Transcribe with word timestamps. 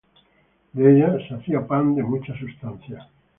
De 0.73 0.95
ella, 0.95 1.15
se 1.27 1.35
hacía 1.35 1.67
pan 1.67 1.93
de 1.93 2.01
mucha 2.01 2.35
sustancia. 2.35 3.07